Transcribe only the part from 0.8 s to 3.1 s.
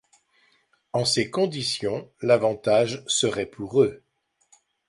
En ces conditions, l’avantage